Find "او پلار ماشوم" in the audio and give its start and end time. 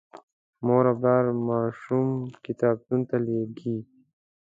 0.91-2.09